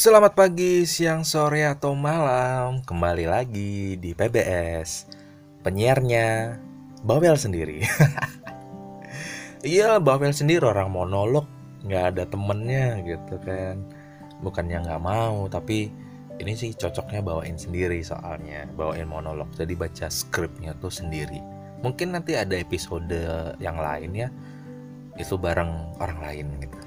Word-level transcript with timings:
Selamat 0.00 0.32
pagi, 0.32 0.88
siang, 0.88 1.28
sore, 1.28 1.68
atau 1.68 1.92
malam. 1.92 2.80
Kembali 2.80 3.28
lagi 3.28 4.00
di 4.00 4.16
PBS 4.16 5.04
Penyiarnya 5.60 6.56
Bawel 7.04 7.36
sendiri. 7.36 7.84
Iya, 9.60 10.00
Bawel 10.00 10.32
sendiri 10.32 10.64
orang 10.64 10.88
monolog. 10.88 11.44
Nggak 11.84 12.04
ada 12.16 12.24
temennya 12.24 13.04
gitu 13.04 13.36
kan. 13.44 13.84
Bukannya 14.40 14.88
nggak 14.88 15.04
mau, 15.04 15.44
tapi 15.52 15.92
ini 16.40 16.56
sih 16.56 16.72
cocoknya 16.72 17.20
bawain 17.20 17.60
sendiri 17.60 18.00
soalnya. 18.00 18.64
Bawain 18.72 19.04
monolog, 19.04 19.52
jadi 19.52 19.76
baca 19.76 20.08
skripnya 20.08 20.72
tuh 20.80 20.88
sendiri. 20.88 21.44
Mungkin 21.84 22.16
nanti 22.16 22.40
ada 22.40 22.56
episode 22.56 23.12
yang 23.60 23.76
lain 23.76 24.16
ya. 24.16 24.32
Itu 25.20 25.36
bareng 25.36 26.00
orang 26.00 26.24
lain 26.24 26.46
gitu. 26.56 26.78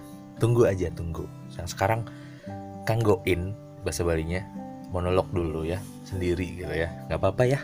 Tunggu 0.42 0.66
aja, 0.66 0.90
tunggu. 0.90 1.30
Yang 1.54 1.78
sekarang 1.78 2.10
kanggoin 2.84 3.56
bahasa 3.84 4.04
balinya 4.04 4.44
monolog 4.94 5.28
dulu 5.34 5.66
ya 5.66 5.82
sendiri 6.06 6.62
gitu 6.62 6.74
ya. 6.74 6.94
Nggak 7.10 7.20
apa-apa 7.20 7.44
ya. 7.50 7.60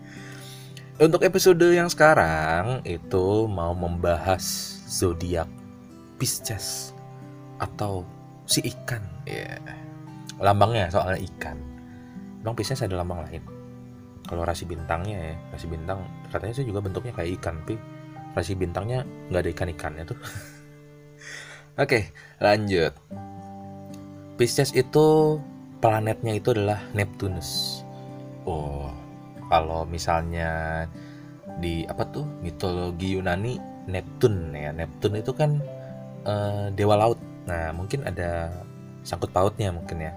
Untuk 1.04 1.24
episode 1.24 1.64
yang 1.72 1.88
sekarang 1.88 2.80
itu 2.84 3.44
mau 3.48 3.72
membahas 3.72 4.44
zodiak 4.88 5.48
Pisces 6.16 6.96
atau 7.60 8.04
si 8.48 8.64
ikan. 8.64 9.04
Ya. 9.28 9.60
Lambangnya 10.40 10.88
soalnya 10.88 11.20
ikan. 11.32 11.60
Bang 12.40 12.56
Pisces 12.56 12.80
ada 12.80 12.96
lambang 12.96 13.24
lain? 13.28 13.44
Kalau 14.26 14.42
rasi 14.42 14.66
bintangnya 14.66 15.18
ya 15.22 15.34
rasi 15.54 15.70
bintang 15.70 16.02
katanya 16.34 16.54
sih 16.58 16.66
juga 16.66 16.82
bentuknya 16.82 17.14
kayak 17.14 17.38
ikan 17.38 17.62
tapi 17.62 17.78
rasi 18.34 18.58
bintangnya 18.58 19.06
nggak 19.30 19.42
ada 19.44 19.50
ikan 19.54 19.68
ikannya 19.70 20.04
tuh. 20.08 20.18
Oke 21.82 22.10
lanjut 22.40 22.96
Pisces 24.36 24.68
itu 24.76 25.40
planetnya 25.80 26.36
itu 26.36 26.52
adalah 26.52 26.76
Neptunus. 26.92 27.80
Oh, 28.44 28.92
kalau 29.48 29.88
misalnya 29.88 30.84
di 31.56 31.88
apa 31.88 32.04
tuh 32.12 32.28
mitologi 32.44 33.16
Yunani 33.16 33.56
Neptun 33.88 34.52
ya 34.52 34.76
Neptun 34.76 35.16
itu 35.16 35.32
kan 35.32 35.56
uh, 36.28 36.68
dewa 36.76 37.00
laut. 37.00 37.18
Nah 37.48 37.72
mungkin 37.72 38.04
ada 38.04 38.52
sangkut 39.08 39.32
pautnya 39.32 39.72
mungkin 39.72 40.04
ya. 40.04 40.12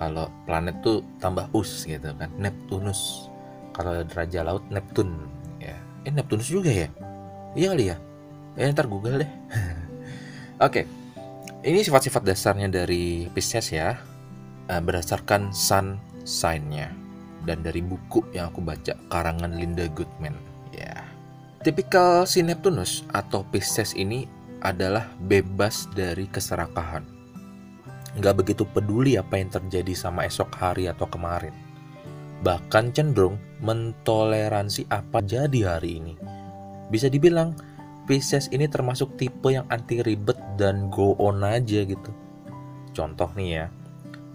Kalau 0.00 0.32
planet 0.48 0.80
tuh 0.80 1.04
tambah 1.20 1.44
us 1.52 1.84
gitu 1.84 2.16
kan 2.16 2.32
Neptunus. 2.40 3.28
Kalau 3.76 4.00
raja 4.16 4.40
laut 4.40 4.64
Neptun 4.72 5.28
ya. 5.60 5.76
Eh 6.08 6.12
Neptunus 6.14 6.48
juga 6.48 6.72
ya? 6.72 6.88
Iya 7.52 7.76
kali 7.76 7.84
ya. 7.92 7.96
Eh 8.56 8.72
ntar 8.72 8.88
Google 8.88 9.20
deh. 9.20 9.28
Oke. 10.64 10.88
Okay 10.88 10.99
ini 11.60 11.84
sifat-sifat 11.84 12.24
dasarnya 12.24 12.68
dari 12.72 13.28
Pisces 13.32 13.72
ya. 13.72 14.00
Eh, 14.70 14.80
berdasarkan 14.80 15.52
sun 15.52 16.00
sign-nya. 16.24 16.92
Dan 17.44 17.64
dari 17.64 17.80
buku 17.80 18.24
yang 18.36 18.52
aku 18.52 18.60
baca 18.60 18.96
karangan 19.08 19.56
Linda 19.56 19.88
Goodman. 19.92 20.36
Ya. 20.72 21.04
Tipikal 21.60 22.24
si 22.24 22.40
Neptunus 22.40 23.04
atau 23.12 23.44
Pisces 23.48 23.92
ini 23.96 24.28
adalah 24.60 25.08
bebas 25.24 25.88
dari 25.92 26.28
keserakahan. 26.28 27.04
Nggak 28.16 28.44
begitu 28.44 28.64
peduli 28.68 29.16
apa 29.16 29.40
yang 29.40 29.48
terjadi 29.48 29.92
sama 29.96 30.28
esok 30.28 30.52
hari 30.56 30.88
atau 30.88 31.08
kemarin. 31.08 31.52
Bahkan 32.40 32.96
cenderung 32.96 33.36
mentoleransi 33.60 34.88
apa 34.88 35.20
jadi 35.20 35.76
hari 35.76 36.00
ini. 36.00 36.14
Bisa 36.88 37.12
dibilang 37.12 37.52
Pisces 38.10 38.50
ini 38.50 38.66
termasuk 38.66 39.14
tipe 39.14 39.54
yang 39.54 39.70
anti 39.70 40.02
ribet 40.02 40.34
dan 40.58 40.90
go 40.90 41.14
on 41.22 41.46
aja 41.46 41.86
gitu. 41.86 42.10
Contoh 42.90 43.30
nih 43.38 43.50
ya, 43.54 43.64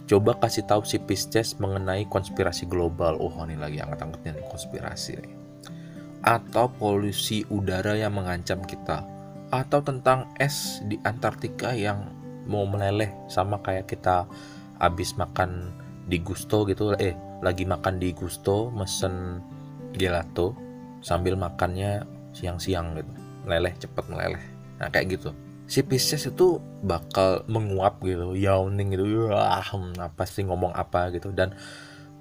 coba 0.08 0.40
kasih 0.40 0.64
tahu 0.64 0.88
si 0.88 0.96
Pisces 0.96 1.60
mengenai 1.60 2.08
konspirasi 2.08 2.72
global. 2.72 3.20
Oh 3.20 3.36
ini 3.44 3.60
lagi 3.60 3.84
angkat-angkatnya 3.84 4.40
nih 4.40 4.48
konspirasi 4.48 5.20
nih. 5.20 5.36
Atau 6.24 6.72
polusi 6.72 7.44
udara 7.52 8.00
yang 8.00 8.16
mengancam 8.16 8.64
kita. 8.64 9.04
Atau 9.52 9.84
tentang 9.84 10.32
es 10.40 10.80
di 10.88 10.96
Antartika 11.04 11.76
yang 11.76 12.16
mau 12.48 12.64
meleleh 12.64 13.12
sama 13.28 13.60
kayak 13.60 13.92
kita 13.92 14.24
habis 14.80 15.20
makan 15.20 15.76
di 16.08 16.24
Gusto 16.24 16.64
gitu 16.64 16.96
eh 16.96 17.12
lagi 17.44 17.68
makan 17.68 18.00
di 18.00 18.16
Gusto 18.16 18.72
mesen 18.72 19.44
gelato 19.92 20.56
sambil 21.04 21.36
makannya 21.36 22.08
siang-siang 22.32 23.04
gitu 23.04 23.25
meleleh 23.46 23.74
cepat 23.78 24.10
meleleh. 24.10 24.42
Nah 24.82 24.90
kayak 24.90 25.22
gitu. 25.22 25.30
Si 25.66 25.82
Pisces 25.82 26.26
itu 26.30 26.62
bakal 26.86 27.42
menguap 27.50 27.98
gitu 28.06 28.38
yawning 28.38 28.94
gitu 28.94 29.30
wah 29.34 29.62
apa 30.02 30.24
sih 30.26 30.46
ngomong 30.46 30.74
apa? 30.74 31.14
gitu. 31.14 31.30
Dan 31.30 31.54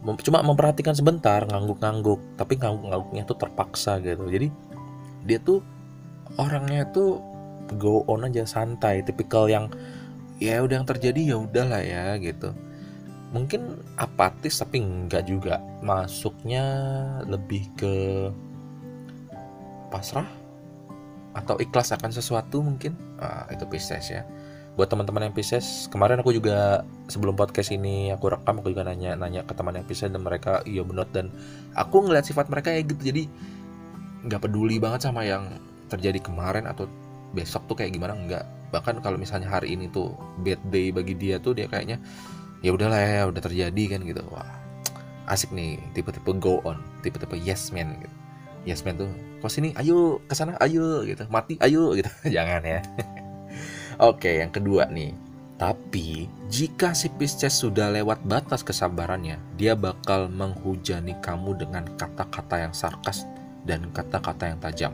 mem 0.04 0.16
cuma 0.20 0.44
memperhatikan 0.44 0.92
sebentar 0.92 1.44
ngangguk-ngangguk 1.48 2.36
tapi 2.36 2.60
ngangguk-ngangguknya 2.60 3.24
tuh 3.24 3.36
terpaksa 3.40 3.98
gitu. 4.04 4.28
Jadi 4.28 4.48
dia 5.24 5.40
tuh 5.40 5.64
orangnya 6.36 6.84
tuh 6.92 7.20
go 7.80 8.04
on 8.04 8.28
aja 8.28 8.44
santai 8.44 9.00
tipikal 9.00 9.48
yang 9.48 9.72
ya 10.36 10.60
udah 10.60 10.84
yang 10.84 10.88
terjadi 10.88 11.20
ya 11.32 11.36
udahlah 11.40 11.80
ya 11.80 12.20
gitu. 12.20 12.52
Mungkin 13.32 13.82
apatis 13.98 14.60
tapi 14.62 14.84
enggak 14.84 15.26
juga. 15.26 15.58
Masuknya 15.82 16.64
lebih 17.26 17.66
ke 17.74 17.94
pasrah 19.90 20.43
atau 21.34 21.58
ikhlas 21.58 21.90
akan 21.90 22.10
sesuatu 22.14 22.62
mungkin 22.62 22.94
ah, 23.18 23.46
itu 23.50 23.66
Pisces 23.66 24.10
ya. 24.10 24.22
Buat 24.74 24.90
teman-teman 24.90 25.30
yang 25.30 25.34
Pisces 25.34 25.86
kemarin 25.90 26.18
aku 26.18 26.34
juga 26.34 26.82
sebelum 27.06 27.38
podcast 27.38 27.70
ini 27.70 28.10
aku 28.10 28.34
rekam 28.34 28.58
aku 28.58 28.74
juga 28.74 28.86
nanya 28.86 29.14
nanya 29.14 29.46
ke 29.46 29.54
teman 29.54 29.74
yang 29.74 29.86
Pisces 29.86 30.10
dan 30.10 30.22
mereka 30.22 30.62
iya 30.66 30.82
benar 30.82 31.06
dan 31.10 31.30
aku 31.74 32.06
ngeliat 32.06 32.26
sifat 32.26 32.46
mereka 32.50 32.70
ya 32.70 32.82
gitu. 32.82 33.02
Jadi 33.02 33.26
nggak 34.24 34.40
peduli 34.46 34.78
banget 34.78 35.10
sama 35.10 35.26
yang 35.26 35.46
terjadi 35.90 36.22
kemarin 36.22 36.64
atau 36.70 36.88
besok 37.34 37.66
tuh 37.66 37.76
kayak 37.78 37.94
gimana 37.94 38.14
nggak. 38.14 38.44
Bahkan 38.70 39.02
kalau 39.02 39.18
misalnya 39.18 39.50
hari 39.50 39.74
ini 39.74 39.90
tuh 39.90 40.14
bad 40.42 40.58
day 40.70 40.90
bagi 40.90 41.14
dia 41.14 41.38
tuh 41.38 41.54
dia 41.54 41.70
kayaknya 41.70 42.02
ya 42.64 42.74
udahlah 42.74 42.98
ya 42.98 43.22
udah 43.30 43.42
terjadi 43.42 43.82
kan 43.94 44.00
gitu. 44.02 44.22
Wah 44.30 44.64
asik 45.28 45.52
nih 45.56 45.80
tipe-tipe 45.96 46.28
go 46.36 46.60
on 46.68 46.76
tipe-tipe 47.00 47.36
yes 47.40 47.72
man 47.72 47.96
gitu 48.00 48.23
yes 48.64 48.82
man 48.84 48.96
tuh. 48.96 49.10
Kok 49.44 49.52
sini 49.52 49.70
ayo 49.76 50.20
ke 50.24 50.34
sana 50.36 50.56
ayo 50.60 51.04
gitu. 51.04 51.24
Mati 51.28 51.60
ayo 51.60 51.92
gitu. 51.96 52.10
Jangan 52.34 52.64
ya. 52.64 52.80
Oke 54.10 54.40
yang 54.40 54.50
kedua 54.50 54.88
nih. 54.90 55.12
Tapi 55.54 56.26
jika 56.50 56.92
si 56.98 57.06
Pisces 57.14 57.54
sudah 57.54 57.86
lewat 57.94 58.26
batas 58.26 58.66
kesabarannya 58.66 59.38
dia 59.54 59.78
bakal 59.78 60.26
menghujani 60.26 61.14
kamu 61.22 61.54
dengan 61.54 61.86
kata-kata 61.94 62.66
yang 62.66 62.74
sarkas 62.74 63.22
dan 63.62 63.86
kata-kata 63.94 64.50
yang 64.50 64.58
tajam. 64.58 64.92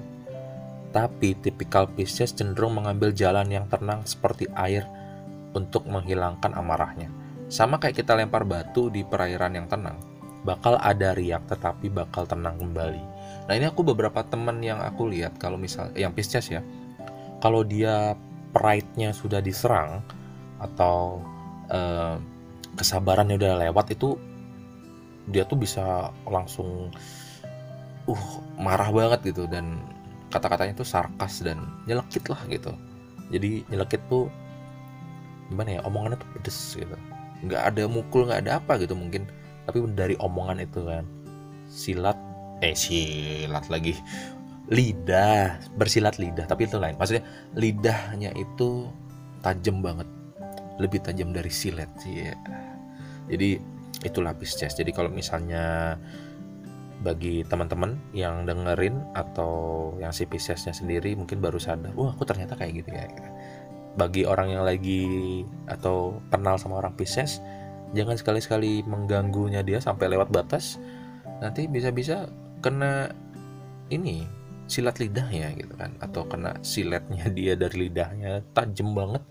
Tapi 0.92 1.38
tipikal 1.38 1.88
Pisces 1.88 2.36
cenderung 2.36 2.76
mengambil 2.76 3.14
jalan 3.14 3.48
yang 3.48 3.64
tenang 3.72 4.04
seperti 4.04 4.50
air 4.52 4.84
untuk 5.56 5.88
menghilangkan 5.88 6.52
amarahnya. 6.52 7.08
Sama 7.50 7.80
kayak 7.80 8.04
kita 8.04 8.14
lempar 8.14 8.44
batu 8.46 8.92
di 8.92 9.02
perairan 9.02 9.56
yang 9.56 9.66
tenang 9.66 9.98
bakal 10.40 10.80
ada 10.80 11.12
riak 11.12 11.44
tetapi 11.48 11.92
bakal 11.92 12.24
tenang 12.24 12.56
kembali 12.56 13.02
Nah 13.48 13.52
ini 13.58 13.66
aku 13.66 13.82
beberapa 13.82 14.22
teman 14.22 14.62
yang 14.62 14.78
aku 14.78 15.10
lihat 15.10 15.36
kalau 15.42 15.58
misal 15.58 15.90
yang 15.98 16.14
Pisces 16.14 16.46
ya, 16.48 16.62
kalau 17.42 17.66
dia 17.66 18.14
pride-nya 18.54 19.10
sudah 19.14 19.42
diserang 19.42 20.02
atau 20.60 21.22
uh, 21.70 22.18
kesabarannya 22.76 23.38
udah 23.40 23.58
lewat 23.68 23.94
itu 23.94 24.14
dia 25.30 25.46
tuh 25.46 25.58
bisa 25.58 26.10
langsung 26.26 26.90
uh 28.10 28.24
marah 28.58 28.90
banget 28.90 29.34
gitu 29.34 29.46
dan 29.46 29.78
kata-katanya 30.30 30.78
tuh 30.78 30.86
sarkas 30.86 31.42
dan 31.42 31.58
nyelekit 31.86 32.26
lah 32.30 32.38
gitu. 32.46 32.70
Jadi 33.30 33.66
nyelekit 33.70 34.02
tuh 34.10 34.30
gimana 35.50 35.78
ya 35.78 35.80
omongannya 35.86 36.18
tuh 36.18 36.30
pedes 36.38 36.78
gitu. 36.78 36.96
Nggak 37.46 37.62
ada 37.74 37.82
mukul 37.90 38.30
nggak 38.30 38.46
ada 38.46 38.52
apa 38.62 38.78
gitu 38.78 38.94
mungkin 38.94 39.26
tapi 39.66 39.82
dari 39.94 40.14
omongan 40.18 40.62
itu 40.62 40.82
kan 40.82 41.04
silat 41.70 42.18
eh 42.60 42.76
silat 42.76 43.66
lagi. 43.72 43.96
Lidah 44.70 45.58
bersilat 45.74 46.20
lidah 46.22 46.46
tapi 46.46 46.68
itu 46.70 46.78
lain. 46.78 46.94
Maksudnya 46.94 47.24
lidahnya 47.58 48.30
itu 48.38 48.86
tajam 49.42 49.82
banget. 49.82 50.06
Lebih 50.80 51.02
tajam 51.04 51.34
dari 51.34 51.52
silet 51.52 51.90
sih 52.00 52.30
ya. 52.30 52.34
jadi 53.28 53.60
itu 54.00 54.18
lapis 54.24 54.56
chest. 54.56 54.80
Jadi 54.80 54.90
kalau 54.94 55.12
misalnya 55.12 55.96
bagi 57.00 57.40
teman-teman 57.48 57.96
yang 58.12 58.44
dengerin 58.44 59.00
atau 59.16 59.96
yang 59.96 60.12
si 60.12 60.28
Piscesnya 60.28 60.76
sendiri 60.76 61.16
mungkin 61.16 61.40
baru 61.40 61.56
sadar 61.56 61.96
wah 61.96 62.12
aku 62.12 62.28
ternyata 62.28 62.56
kayak 62.56 62.84
gitu 62.84 62.90
ya. 62.92 63.08
Bagi 63.96 64.22
orang 64.28 64.52
yang 64.52 64.64
lagi 64.64 65.42
atau 65.66 66.20
kenal 66.28 66.60
sama 66.60 66.78
orang 66.78 66.92
Pisces 66.94 67.40
jangan 67.96 68.14
sekali-sekali 68.14 68.84
mengganggunya 68.86 69.64
dia 69.64 69.80
sampai 69.80 70.12
lewat 70.12 70.28
batas. 70.30 70.76
Nanti 71.40 71.64
bisa-bisa 71.66 72.28
kena 72.60 73.12
ini 73.90 74.24
silat 74.70 75.02
lidahnya 75.02 75.50
gitu 75.58 75.74
kan 75.74 75.98
atau 75.98 76.24
kena 76.30 76.54
siletnya 76.62 77.26
dia 77.36 77.58
dari 77.58 77.90
lidahnya 77.90 78.46
tajam 78.54 78.94
banget 78.94 79.24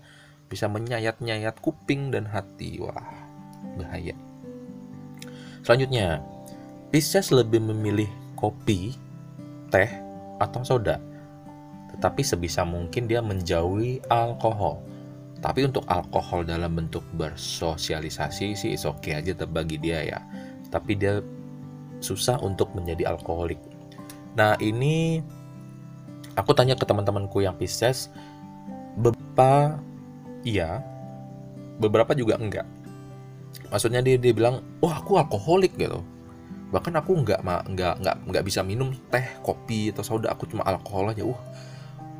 bisa 0.50 0.66
menyayat-nyayat 0.66 1.62
kuping 1.62 2.10
dan 2.10 2.26
hati. 2.26 2.82
Wah, 2.82 3.06
bahaya. 3.78 4.18
Selanjutnya, 5.62 6.18
Pisces 6.90 7.30
lebih 7.30 7.62
memilih 7.62 8.10
kopi, 8.34 8.98
teh, 9.70 9.86
atau 10.42 10.66
soda. 10.66 10.98
Tetapi 11.94 12.26
sebisa 12.26 12.66
mungkin 12.66 13.06
dia 13.06 13.22
menjauhi 13.22 14.02
alkohol. 14.10 14.82
Tapi 15.38 15.70
untuk 15.70 15.86
alkohol 15.86 16.42
dalam 16.42 16.74
bentuk 16.74 17.06
bersosialisasi 17.14 18.58
sih 18.58 18.74
is 18.74 18.82
okay 18.82 19.22
aja 19.22 19.32
bagi 19.46 19.78
dia 19.78 20.02
ya. 20.02 20.18
Tapi 20.74 20.98
dia 20.98 21.22
susah 22.00 22.40
untuk 22.40 22.72
menjadi 22.72 23.12
alkoholik. 23.12 23.60
Nah 24.34 24.56
ini 24.58 25.20
aku 26.34 26.56
tanya 26.56 26.74
ke 26.74 26.84
teman-temanku 26.88 27.44
yang 27.44 27.54
Pisces, 27.56 28.08
beberapa 28.96 29.78
iya, 30.42 30.80
beberapa 31.78 32.16
juga 32.16 32.40
enggak. 32.40 32.66
Maksudnya 33.70 34.02
dia 34.02 34.18
dia 34.18 34.32
bilang, 34.34 34.64
wah 34.82 34.98
aku 34.98 35.20
alkoholik 35.20 35.76
gitu. 35.78 36.02
Bahkan 36.70 36.94
aku 36.98 37.14
enggak 37.18 37.42
enggak 37.44 37.94
enggak 38.00 38.16
enggak 38.26 38.44
bisa 38.46 38.60
minum 38.64 38.90
teh, 39.12 39.26
kopi 39.44 39.94
atau 39.94 40.02
soda, 40.02 40.32
aku 40.32 40.48
cuma 40.48 40.66
alkohol 40.66 41.12
aja. 41.12 41.22
Wah 41.22 41.40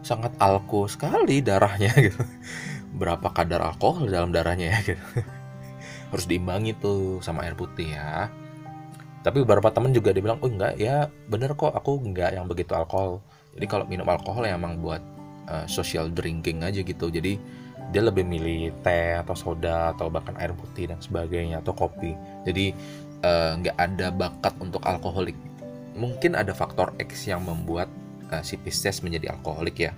sangat 0.01 0.33
alko 0.41 0.89
sekali 0.89 1.45
darahnya 1.45 1.93
gitu. 2.07 2.21
Berapa 2.97 3.31
kadar 3.31 3.63
alkohol 3.63 4.11
dalam 4.11 4.35
darahnya 4.35 4.77
ya 4.77 4.79
gitu. 4.95 5.05
Harus 6.11 6.27
diimbangi 6.27 6.75
tuh 6.75 7.23
sama 7.23 7.47
air 7.47 7.55
putih 7.55 7.95
ya 7.95 8.27
tapi 9.21 9.45
beberapa 9.45 9.69
temen 9.69 9.93
juga 9.93 10.17
dia 10.17 10.25
bilang 10.25 10.41
oh 10.41 10.49
enggak 10.49 10.81
ya 10.81 11.13
bener 11.29 11.53
kok 11.53 11.77
aku 11.77 12.01
enggak 12.01 12.33
yang 12.33 12.49
begitu 12.49 12.73
alkohol. 12.73 13.21
Jadi 13.53 13.67
kalau 13.69 13.85
minum 13.85 14.09
alkohol 14.09 14.49
ya 14.49 14.57
emang 14.57 14.81
buat 14.81 15.03
uh, 15.51 15.67
social 15.69 16.09
drinking 16.09 16.65
aja 16.65 16.81
gitu. 16.81 17.13
Jadi 17.13 17.37
dia 17.91 18.03
lebih 18.07 18.23
milih 18.23 18.71
teh 18.87 19.19
atau 19.19 19.35
soda 19.35 19.93
atau 19.93 20.09
bahkan 20.09 20.39
air 20.39 20.55
putih 20.55 20.89
dan 20.89 21.03
sebagainya 21.03 21.61
atau 21.61 21.77
kopi. 21.77 22.17
Jadi 22.49 22.73
uh, 23.21 23.61
nggak 23.61 23.77
ada 23.77 24.09
bakat 24.15 24.55
untuk 24.63 24.81
alkoholik. 24.89 25.37
Mungkin 25.99 26.39
ada 26.39 26.57
faktor 26.57 26.97
X 26.97 27.29
yang 27.29 27.45
membuat 27.45 27.91
uh, 28.33 28.41
si 28.41 28.57
Pisces 28.57 29.05
menjadi 29.05 29.37
alkoholik 29.37 29.91
ya. 29.91 29.93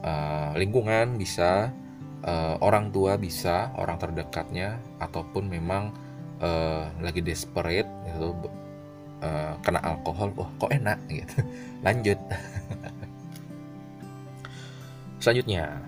Uh, 0.00 0.54
lingkungan 0.54 1.18
bisa 1.18 1.74
uh, 2.24 2.56
orang 2.60 2.92
tua 2.92 3.16
bisa 3.20 3.72
orang 3.76 3.98
terdekatnya 4.00 4.80
ataupun 5.00 5.48
memang 5.48 5.92
uh, 6.40 6.90
lagi 7.00 7.20
desperate 7.20 7.88
gitu 8.08 8.36
uh, 9.22 9.54
kena 9.62 9.80
alkohol 9.84 10.32
wah 10.36 10.50
kok 10.58 10.72
enak 10.72 10.98
gitu 11.08 11.44
lanjut 11.86 12.18
selanjutnya 15.22 15.84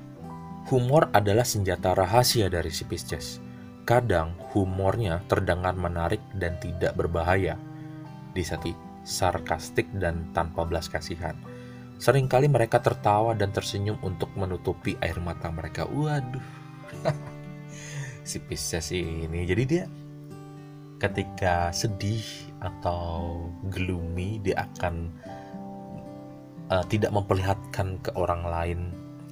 humor 0.68 1.10
adalah 1.12 1.44
senjata 1.44 1.96
rahasia 1.96 2.46
dari 2.52 2.70
si 2.70 2.84
Pisces 2.84 3.40
kadang 3.82 4.38
humornya 4.54 5.24
terdengar 5.26 5.74
menarik 5.74 6.22
dan 6.38 6.54
tidak 6.62 6.94
berbahaya 6.94 7.58
di 8.32 8.40
saat 8.46 8.64
sarkastik 9.02 9.90
dan 9.98 10.30
tanpa 10.30 10.62
belas 10.62 10.86
kasihan 10.86 11.34
Seringkali 12.02 12.50
mereka 12.50 12.82
tertawa 12.82 13.30
dan 13.30 13.54
tersenyum 13.54 13.94
untuk 14.02 14.34
menutupi 14.34 14.98
air 14.98 15.22
mata 15.22 15.46
mereka. 15.54 15.86
Waduh. 15.86 16.42
si 18.26 18.42
Pisces 18.42 18.90
ini. 18.90 19.46
Jadi 19.46 19.62
dia 19.62 19.86
ketika 21.02 21.74
sedih 21.74 22.22
atau 22.62 23.50
gloomy 23.66 24.38
dia 24.38 24.62
akan 24.62 25.10
uh, 26.70 26.86
tidak 26.86 27.10
memperlihatkan 27.10 27.98
ke 27.98 28.14
orang 28.14 28.46
lain 28.46 28.78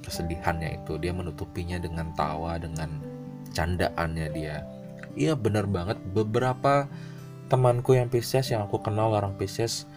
kesedihannya 0.03 0.83
itu. 0.83 0.99
Dia 0.99 1.15
menutupinya 1.15 1.79
dengan 1.79 2.11
tawa 2.11 2.59
dengan 2.59 2.99
candaannya 3.55 4.27
dia. 4.35 4.67
Iya 5.15 5.39
benar 5.39 5.63
banget. 5.71 5.95
Beberapa 6.11 6.91
temanku 7.47 7.95
yang 7.95 8.11
Pisces 8.11 8.51
yang 8.51 8.67
aku 8.67 8.83
kenal 8.83 9.15
orang 9.15 9.39
Pisces 9.39 9.87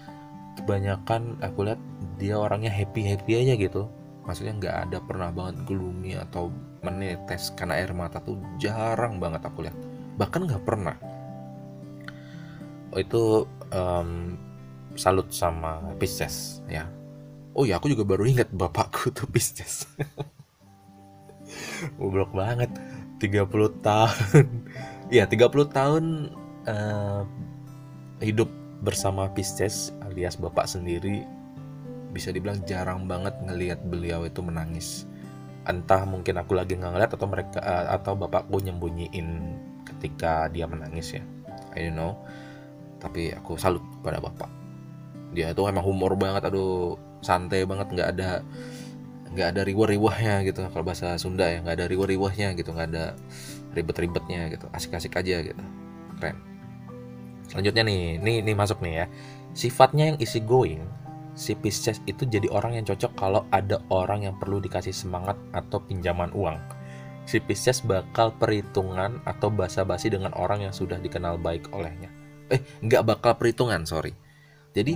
kebanyakan 0.54 1.42
aku 1.42 1.66
lihat 1.66 1.82
dia 2.22 2.38
orangnya 2.38 2.70
happy 2.70 3.02
happy 3.02 3.42
aja 3.42 3.58
gitu. 3.58 3.90
Maksudnya 4.22 4.54
nggak 4.62 4.76
ada 4.88 4.98
pernah 5.02 5.34
banget 5.34 5.58
gloomy 5.66 6.14
atau 6.14 6.54
menetes 6.86 7.50
karena 7.58 7.82
air 7.82 7.90
mata 7.90 8.22
tuh 8.22 8.38
jarang 8.62 9.18
banget 9.18 9.42
aku 9.42 9.66
lihat. 9.66 9.76
Bahkan 10.14 10.40
nggak 10.46 10.62
pernah 10.62 10.96
itu 12.98 13.46
um, 13.74 14.38
salut 14.94 15.30
sama 15.30 15.82
Pisces 15.98 16.62
ya. 16.70 16.86
Oh 17.54 17.62
ya 17.62 17.78
aku 17.78 17.90
juga 17.90 18.02
baru 18.02 18.26
ingat 18.26 18.50
bapakku 18.50 19.10
tuh 19.16 19.26
Pisces 19.30 19.86
goblok 21.98 22.34
banget. 22.34 22.70
30 23.22 23.50
tahun. 23.80 24.46
Ya 25.12 25.28
30 25.28 25.52
tahun 25.68 26.32
uh, 26.64 27.28
hidup 28.24 28.48
bersama 28.80 29.28
Pisces 29.30 29.92
alias 30.00 30.40
bapak 30.40 30.64
sendiri 30.64 31.28
bisa 32.10 32.32
dibilang 32.32 32.64
jarang 32.64 33.04
banget 33.04 33.36
ngelihat 33.44 33.84
beliau 33.84 34.24
itu 34.24 34.40
menangis. 34.40 35.04
Entah 35.68 36.08
mungkin 36.08 36.40
aku 36.40 36.56
lagi 36.56 36.80
ngeliat 36.80 37.12
atau 37.12 37.28
mereka 37.28 37.60
uh, 37.60 37.94
atau 37.94 38.16
bapakku 38.16 38.64
nyembunyiin 38.64 39.28
ketika 39.92 40.48
dia 40.48 40.64
menangis 40.64 41.20
ya. 41.20 41.22
I 41.76 41.92
don't 41.92 42.00
know 42.00 42.16
tapi 43.04 43.36
aku 43.36 43.60
salut 43.60 43.84
pada 44.00 44.16
bapak. 44.16 44.48
Dia 45.36 45.52
itu 45.52 45.60
emang 45.68 45.84
humor 45.84 46.16
banget 46.16 46.48
aduh 46.48 46.96
santai 47.20 47.68
banget 47.68 47.92
nggak 47.92 48.08
ada 48.16 48.40
nggak 49.36 49.48
ada 49.52 49.60
riwah-riwahnya 49.68 50.40
gitu. 50.48 50.64
Kalau 50.72 50.84
bahasa 50.86 51.20
Sunda 51.20 51.44
ya 51.52 51.60
nggak 51.60 51.76
ada 51.84 51.86
riwah-riwahnya 51.92 52.56
gitu 52.56 52.72
nggak 52.72 52.88
ada 52.96 53.04
ribet-ribetnya 53.76 54.48
gitu. 54.56 54.66
Asik-asik 54.72 55.12
aja 55.20 55.44
gitu. 55.44 55.62
Keren. 56.16 56.40
Selanjutnya 57.52 57.84
nih 57.84 58.16
nih 58.24 58.36
nih 58.40 58.56
masuk 58.56 58.80
nih 58.80 59.04
ya. 59.04 59.06
Sifatnya 59.52 60.14
yang 60.14 60.18
easy 60.18 60.40
going 60.40 60.80
si 61.34 61.52
Pisces 61.58 61.98
itu 62.06 62.24
jadi 62.24 62.46
orang 62.54 62.78
yang 62.78 62.86
cocok 62.86 63.12
kalau 63.18 63.42
ada 63.50 63.82
orang 63.90 64.24
yang 64.30 64.34
perlu 64.38 64.62
dikasih 64.62 64.94
semangat 64.94 65.36
atau 65.52 65.82
pinjaman 65.82 66.32
uang. 66.32 66.56
Si 67.26 67.42
Pisces 67.42 67.82
bakal 67.82 68.32
perhitungan 68.38 69.18
atau 69.26 69.50
basa-basi 69.50 70.14
dengan 70.14 70.30
orang 70.38 70.70
yang 70.70 70.74
sudah 70.76 71.00
dikenal 71.00 71.40
baik 71.40 71.72
olehnya 71.74 72.23
eh 72.54 72.60
nggak 72.86 73.02
bakal 73.02 73.34
perhitungan 73.34 73.82
sorry. 73.82 74.14
Jadi 74.74 74.94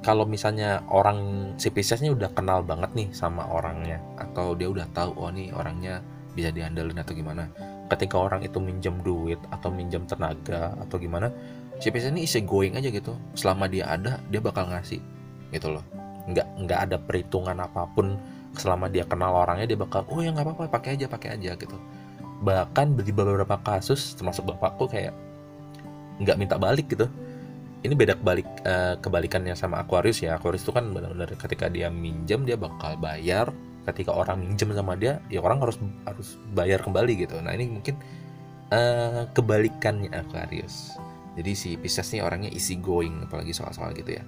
kalau 0.00 0.24
misalnya 0.24 0.80
orang 0.88 1.52
si 1.60 1.68
Pisces 1.68 2.00
ini 2.00 2.10
udah 2.10 2.32
kenal 2.32 2.64
banget 2.64 2.90
nih 2.96 3.08
sama 3.12 3.44
orangnya 3.52 4.00
atau 4.16 4.56
dia 4.56 4.66
udah 4.66 4.88
tahu 4.96 5.12
oh 5.14 5.28
nih 5.28 5.52
orangnya 5.52 6.00
bisa 6.32 6.50
diandelin 6.50 6.98
atau 6.98 7.14
gimana. 7.14 7.46
Ketika 7.90 8.16
orang 8.16 8.40
itu 8.46 8.62
minjem 8.62 9.02
duit 9.02 9.38
atau 9.50 9.68
minjem 9.68 10.06
tenaga 10.06 10.72
atau 10.78 10.96
gimana 10.96 11.28
si 11.82 11.90
Pisces 11.92 12.10
ini 12.10 12.24
isi 12.24 12.42
going 12.42 12.74
aja 12.74 12.88
gitu. 12.88 13.14
Selama 13.36 13.68
dia 13.68 13.86
ada 13.86 14.18
dia 14.32 14.40
bakal 14.40 14.72
ngasih 14.72 14.98
gitu 15.52 15.68
loh. 15.68 15.84
Nggak 16.26 16.46
nggak 16.66 16.80
ada 16.90 16.96
perhitungan 16.98 17.56
apa 17.60 17.86
pun. 17.92 18.16
Selama 18.50 18.90
dia 18.90 19.06
kenal 19.06 19.30
orangnya 19.30 19.68
dia 19.68 19.78
bakal 19.78 20.02
oh 20.10 20.18
ya 20.18 20.34
nggak 20.34 20.42
apa-apa 20.42 20.74
pakai 20.74 20.98
aja 20.98 21.06
pakai 21.06 21.38
aja 21.38 21.54
gitu. 21.54 21.76
Bahkan 22.40 22.98
di 22.98 23.12
beberapa 23.12 23.60
kasus 23.60 24.16
termasuk 24.16 24.48
bapakku 24.48 24.88
kayak 24.88 25.12
nggak 26.20 26.36
minta 26.36 26.56
balik 26.60 26.92
gitu. 26.92 27.08
Ini 27.80 27.96
beda 27.96 28.20
kebalik 28.20 28.48
uh, 28.68 28.94
kebalikannya 29.00 29.56
sama 29.56 29.80
Aquarius 29.80 30.20
ya. 30.20 30.36
Aquarius 30.36 30.68
itu 30.68 30.72
kan 30.76 30.92
benar-benar 30.92 31.32
ketika 31.32 31.72
dia 31.72 31.88
minjem 31.88 32.44
dia 32.44 32.60
bakal 32.60 33.00
bayar. 33.00 33.48
Ketika 33.88 34.12
orang 34.12 34.44
minjem 34.44 34.76
sama 34.76 34.92
dia 35.00 35.24
ya 35.32 35.40
orang 35.40 35.64
harus 35.64 35.80
harus 36.04 36.36
bayar 36.52 36.84
kembali 36.84 37.24
gitu. 37.24 37.40
Nah 37.40 37.56
ini 37.56 37.80
mungkin 37.80 37.96
uh, 38.68 39.24
kebalikannya 39.32 40.12
Aquarius. 40.12 41.00
Jadi 41.40 41.52
si 41.56 41.70
Pisces 41.80 42.12
ini 42.12 42.20
orangnya 42.20 42.52
easy 42.52 42.76
going 42.76 43.24
apalagi 43.24 43.56
soal-soal 43.56 43.96
gitu 43.96 44.20
ya. 44.20 44.24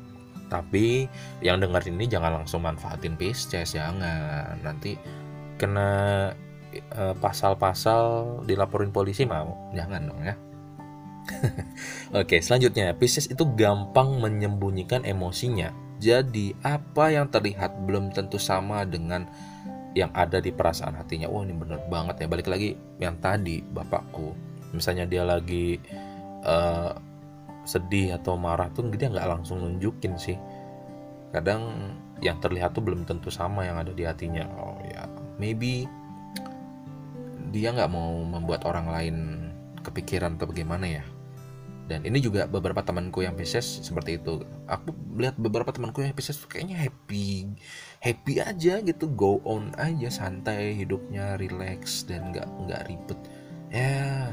Tapi 0.48 1.04
yang 1.44 1.60
dengar 1.60 1.84
ini 1.84 2.08
jangan 2.08 2.40
langsung 2.40 2.64
manfaatin 2.64 3.20
Pisces 3.20 3.76
jangan. 3.76 4.56
Nanti 4.64 4.96
kena 5.60 6.32
uh, 6.96 7.14
pasal-pasal 7.20 8.40
dilaporin 8.48 8.88
polisi 8.88 9.28
mau 9.28 9.68
jangan 9.76 10.08
dong 10.08 10.24
ya 10.24 10.34
Oke, 12.18 12.42
selanjutnya 12.42 12.92
Pisces 12.98 13.30
itu 13.30 13.46
gampang 13.54 14.18
menyembunyikan 14.18 15.06
emosinya. 15.06 15.70
Jadi, 16.02 16.54
apa 16.66 17.14
yang 17.14 17.30
terlihat 17.30 17.86
belum 17.86 18.10
tentu 18.10 18.36
sama 18.36 18.82
dengan 18.82 19.30
yang 19.92 20.10
ada 20.16 20.40
di 20.40 20.50
perasaan 20.50 20.96
hatinya. 20.98 21.28
Wah, 21.28 21.44
ini 21.44 21.54
bener 21.54 21.78
banget 21.86 22.24
ya. 22.24 22.26
Balik 22.26 22.48
lagi 22.48 22.74
yang 22.98 23.20
tadi 23.20 23.60
bapakku. 23.62 24.34
Misalnya 24.72 25.04
dia 25.04 25.22
lagi 25.22 25.76
uh, 26.42 26.96
sedih 27.62 28.18
atau 28.18 28.34
marah 28.34 28.72
tuh 28.72 28.88
dia 28.90 29.12
nggak 29.12 29.28
langsung 29.28 29.62
nunjukin 29.62 30.16
sih. 30.16 30.36
Kadang 31.30 31.94
yang 32.24 32.40
terlihat 32.40 32.72
tuh 32.76 32.82
belum 32.84 33.04
tentu 33.04 33.28
sama 33.28 33.68
yang 33.68 33.78
ada 33.78 33.92
di 33.92 34.02
hatinya. 34.02 34.48
Oh 34.58 34.80
ya, 34.84 35.06
maybe 35.36 35.86
dia 37.52 37.68
nggak 37.70 37.92
mau 37.92 38.16
membuat 38.24 38.64
orang 38.64 38.88
lain 38.88 39.16
kepikiran 39.82 40.38
atau 40.38 40.48
bagaimana 40.48 40.86
ya? 40.86 41.04
Dan 41.90 42.06
ini 42.06 42.22
juga 42.22 42.46
beberapa 42.46 42.80
temanku 42.80 43.26
yang 43.26 43.34
Pisces 43.34 43.82
seperti 43.82 44.16
itu. 44.16 44.46
Aku 44.70 44.94
lihat 45.18 45.34
beberapa 45.36 45.74
temanku 45.74 46.00
yang 46.00 46.14
Pisces 46.14 46.38
kayaknya 46.46 46.78
happy 46.78 47.52
happy 47.98 48.38
aja 48.38 48.78
gitu 48.80 49.10
go 49.12 49.42
on 49.42 49.74
aja 49.76 50.08
santai 50.08 50.78
hidupnya 50.78 51.36
relax 51.36 52.06
dan 52.06 52.30
nggak 52.30 52.48
nggak 52.48 52.82
ribet. 52.86 53.20
Ya 53.74 54.30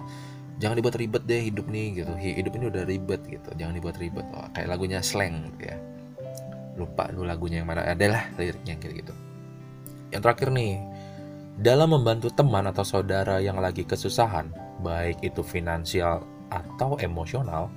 jangan 0.61 0.77
dibuat 0.77 0.95
ribet 1.01 1.23
deh 1.25 1.41
hidup 1.51 1.65
nih 1.67 2.05
gitu. 2.05 2.13
Hidup 2.15 2.53
ini 2.53 2.65
udah 2.69 2.83
ribet 2.85 3.21
gitu 3.25 3.49
jangan 3.57 3.73
dibuat 3.73 3.97
ribet. 3.97 4.25
Oh, 4.31 4.47
kayak 4.53 4.69
lagunya 4.69 5.01
slang 5.01 5.49
gitu 5.57 5.73
ya. 5.73 5.77
Lupa 6.77 7.09
dulu 7.09 7.25
lagunya 7.25 7.65
yang 7.65 7.69
mana 7.73 7.81
adalah 7.81 8.29
liriknya 8.37 8.77
gitu 8.77 8.93
gitu. 9.03 9.13
Yang 10.13 10.21
terakhir 10.21 10.53
nih 10.53 10.79
dalam 11.59 11.91
membantu 11.91 12.31
teman 12.31 12.69
atau 12.69 12.85
saudara 12.87 13.41
yang 13.43 13.59
lagi 13.59 13.83
kesusahan 13.83 14.68
baik 14.79 15.21
itu 15.23 15.43
finansial 15.43 16.23
atau 16.49 16.97
emosional, 16.99 17.69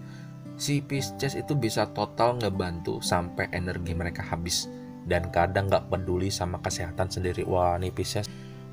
si 0.57 0.81
Pisces 0.81 1.37
itu 1.37 1.53
bisa 1.59 1.91
total 1.93 2.41
ngebantu 2.41 3.03
sampai 3.03 3.49
energi 3.53 3.93
mereka 3.93 4.25
habis 4.25 4.71
dan 5.05 5.29
kadang 5.35 5.67
nggak 5.67 5.91
peduli 5.91 6.31
sama 6.31 6.63
kesehatan 6.63 7.11
sendiri. 7.11 7.43
Wah, 7.43 7.77
nih 7.77 7.93
Pisces 7.93 8.31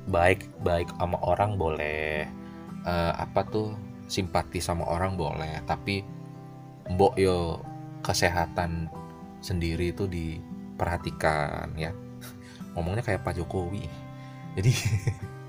baik 0.08 0.48
baik 0.64 0.88
sama 0.96 1.20
orang 1.26 1.60
boleh 1.60 2.24
uh, 2.86 3.12
apa 3.14 3.44
tuh 3.46 3.76
simpati 4.10 4.58
sama 4.58 4.86
orang 4.88 5.14
boleh, 5.18 5.62
tapi 5.66 6.02
mbok 6.90 7.14
yo 7.18 7.62
kesehatan 8.00 8.90
sendiri 9.44 9.92
itu 9.92 10.06
diperhatikan 10.06 11.74
ya. 11.76 11.92
Ngomongnya 12.74 13.02
kayak 13.04 13.26
Pak 13.26 13.36
Jokowi. 13.36 13.84
Jadi 14.58 14.72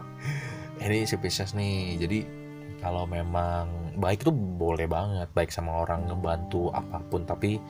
ini 0.85 1.05
si 1.05 1.15
Pisces 1.17 1.53
nih. 1.53 1.97
Jadi 2.01 2.40
kalau 2.81 3.05
memang 3.05 3.93
baik 4.01 4.25
itu 4.25 4.33
boleh 4.33 4.89
banget 4.89 5.29
baik 5.37 5.53
sama 5.53 5.85
orang 5.85 6.09
ngebantu 6.09 6.73
apa 6.73 6.97
pun. 7.07 7.23
Tapi 7.29 7.61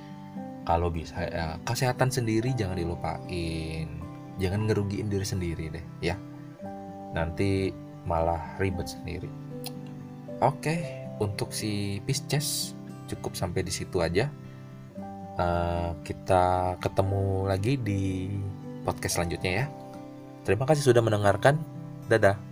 kalau 0.64 0.88
bisa 0.88 1.28
ya 1.28 1.60
kesehatan 1.68 2.08
sendiri 2.08 2.56
jangan 2.56 2.80
dilupain. 2.80 3.88
Jangan 4.40 4.72
ngerugiin 4.72 5.12
diri 5.12 5.28
sendiri 5.28 5.68
deh 5.68 5.86
ya. 6.00 6.16
Nanti 7.12 7.76
malah 8.08 8.56
ribet 8.58 8.88
sendiri. 8.88 9.28
Oke 10.40 11.06
untuk 11.20 11.54
si 11.54 12.00
Pisces 12.08 12.74
cukup 13.12 13.36
sampai 13.36 13.68
di 13.68 13.74
situ 13.76 14.00
aja. 14.00 14.32
Uh, 15.36 15.96
kita 16.08 16.76
ketemu 16.80 17.52
lagi 17.52 17.76
di 17.76 18.32
podcast 18.88 19.20
selanjutnya 19.20 19.52
ya. 19.52 19.66
Terima 20.48 20.64
kasih 20.64 20.88
sudah 20.88 21.04
mendengarkan. 21.04 21.60
Dadah 22.08 22.51